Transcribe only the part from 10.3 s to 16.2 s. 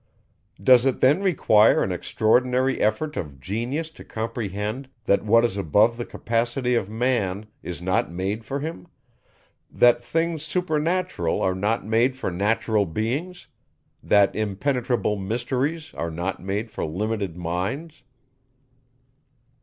supernatural are not made for natural beings; that impenetrable mysteries are